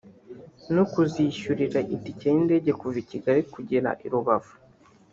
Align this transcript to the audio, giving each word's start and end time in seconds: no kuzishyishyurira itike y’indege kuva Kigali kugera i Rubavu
no 0.75 0.83
kuzishyishyurira 0.91 1.77
itike 1.95 2.25
y’indege 2.33 2.69
kuva 2.79 2.99
Kigali 3.09 3.41
kugera 3.53 3.89
i 4.05 4.07
Rubavu 4.11 4.53